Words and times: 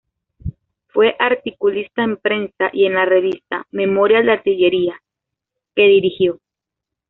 Fue 0.87 1.15
articulista 1.19 2.03
en 2.03 2.17
prensa 2.17 2.71
y 2.73 2.87
en 2.87 2.95
la 2.95 3.05
revista 3.05 3.67
"Memorial 3.69 4.25
de 4.25 4.31
Artillería", 4.31 4.99
que 5.75 5.83
dirigió. 5.83 6.39